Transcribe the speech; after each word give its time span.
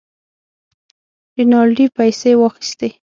رینالډي 1.37 1.85
پیسې 1.97 2.31
واخیستې. 2.41 2.89